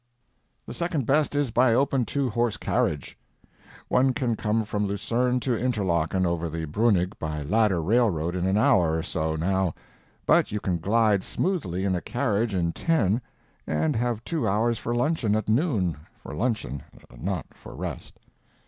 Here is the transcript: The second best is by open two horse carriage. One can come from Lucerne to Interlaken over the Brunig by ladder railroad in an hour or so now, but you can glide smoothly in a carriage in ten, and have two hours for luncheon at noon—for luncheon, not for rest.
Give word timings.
The 0.65 0.73
second 0.73 1.05
best 1.05 1.35
is 1.35 1.51
by 1.51 1.75
open 1.75 2.05
two 2.05 2.27
horse 2.31 2.57
carriage. 2.57 3.19
One 3.87 4.13
can 4.13 4.35
come 4.35 4.65
from 4.65 4.83
Lucerne 4.87 5.39
to 5.41 5.55
Interlaken 5.55 6.25
over 6.25 6.49
the 6.49 6.65
Brunig 6.65 7.13
by 7.19 7.43
ladder 7.43 7.83
railroad 7.83 8.35
in 8.35 8.47
an 8.47 8.57
hour 8.57 8.97
or 8.97 9.03
so 9.03 9.35
now, 9.35 9.75
but 10.25 10.51
you 10.51 10.59
can 10.59 10.79
glide 10.79 11.23
smoothly 11.23 11.83
in 11.85 11.93
a 11.93 12.01
carriage 12.01 12.55
in 12.55 12.73
ten, 12.73 13.21
and 13.67 13.95
have 13.95 14.23
two 14.23 14.47
hours 14.47 14.79
for 14.79 14.95
luncheon 14.95 15.35
at 15.35 15.47
noon—for 15.47 16.33
luncheon, 16.33 16.81
not 17.15 17.45
for 17.53 17.75
rest. 17.75 18.17